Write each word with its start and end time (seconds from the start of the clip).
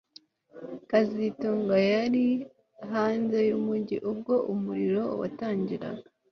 kazitunga 0.89 1.75
yari 1.93 2.25
hanze 2.91 3.37
yumujyi 3.49 3.97
ubwo 4.11 4.33
umuriro 4.53 5.03
watangiraga 5.19 6.01